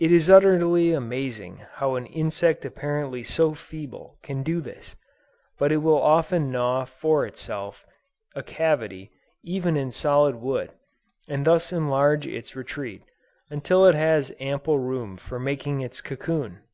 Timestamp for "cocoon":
16.00-16.64